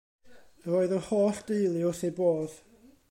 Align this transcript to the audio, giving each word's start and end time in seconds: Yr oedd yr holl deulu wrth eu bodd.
Yr 0.69 0.77
oedd 0.79 0.95
yr 0.97 1.05
holl 1.09 1.43
deulu 1.51 1.85
wrth 1.91 2.03
eu 2.07 2.11
bodd. 2.23 2.57